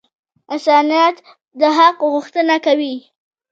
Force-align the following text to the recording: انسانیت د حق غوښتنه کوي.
انسانیت 0.53 1.15
د 1.59 1.61
حق 1.77 1.97
غوښتنه 2.11 2.55
کوي. 2.65 2.95